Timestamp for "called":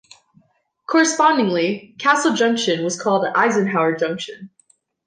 2.99-3.23